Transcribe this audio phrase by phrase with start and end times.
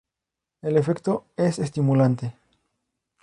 [0.63, 2.33] El efecto es estimulante.